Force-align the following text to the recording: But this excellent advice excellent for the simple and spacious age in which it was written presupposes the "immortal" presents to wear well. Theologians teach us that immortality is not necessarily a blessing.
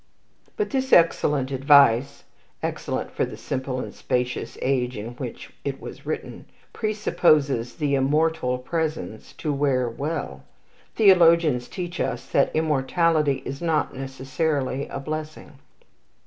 But 0.57 0.71
this 0.71 0.91
excellent 0.91 1.51
advice 1.51 2.23
excellent 2.63 3.11
for 3.11 3.23
the 3.23 3.37
simple 3.37 3.79
and 3.79 3.93
spacious 3.93 4.57
age 4.59 4.97
in 4.97 5.11
which 5.17 5.53
it 5.63 5.79
was 5.79 6.07
written 6.07 6.45
presupposes 6.73 7.75
the 7.75 7.93
"immortal" 7.93 8.57
presents 8.57 9.31
to 9.33 9.53
wear 9.53 9.87
well. 9.87 10.41
Theologians 10.95 11.67
teach 11.67 11.99
us 11.99 12.25
that 12.31 12.49
immortality 12.55 13.43
is 13.45 13.61
not 13.61 13.93
necessarily 13.95 14.87
a 14.87 14.99
blessing. 14.99 15.59